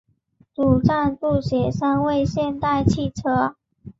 [0.55, 1.39] 主赞助
[1.69, 3.55] 商为现代汽车。